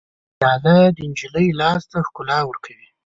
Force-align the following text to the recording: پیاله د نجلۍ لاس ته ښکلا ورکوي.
پیاله 0.39 0.75
د 0.95 0.97
نجلۍ 1.09 1.47
لاس 1.59 1.81
ته 1.91 1.97
ښکلا 2.07 2.39
ورکوي. 2.45 2.87